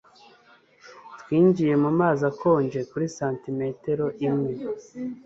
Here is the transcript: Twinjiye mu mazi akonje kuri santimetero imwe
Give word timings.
Twinjiye 1.19 1.73
mu 1.83 1.91
mazi 1.99 2.21
akonje 2.31 2.79
kuri 2.91 3.05
santimetero 3.17 4.05
imwe 4.27 4.51